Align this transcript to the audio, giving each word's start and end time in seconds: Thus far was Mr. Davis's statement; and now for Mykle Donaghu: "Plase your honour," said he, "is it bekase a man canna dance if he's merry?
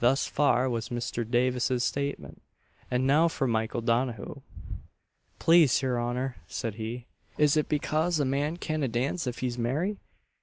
Thus 0.00 0.26
far 0.26 0.68
was 0.68 0.90
Mr. 0.90 1.24
Davis's 1.26 1.82
statement; 1.82 2.42
and 2.90 3.06
now 3.06 3.28
for 3.28 3.48
Mykle 3.48 3.80
Donaghu: 3.80 4.42
"Plase 5.38 5.80
your 5.80 5.98
honour," 5.98 6.36
said 6.48 6.74
he, 6.74 7.06
"is 7.38 7.56
it 7.56 7.66
bekase 7.66 8.18
a 8.20 8.26
man 8.26 8.58
canna 8.58 8.88
dance 8.88 9.26
if 9.26 9.38
he's 9.38 9.56
merry? 9.56 9.96